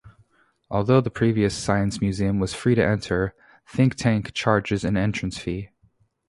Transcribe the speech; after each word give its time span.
Although 0.71 1.01
the 1.01 1.11
previous 1.11 1.55
science 1.55 2.01
museum 2.01 2.39
was 2.39 2.55
free 2.55 2.73
to 2.73 2.83
enter, 2.83 3.35
Thinktank 3.69 4.33
charges 4.33 4.83
an 4.83 4.97
entrance 4.97 5.37
fee. 5.37 5.69